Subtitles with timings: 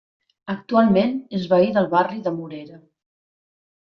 [0.53, 2.81] Actualment és veí del barri de Morera.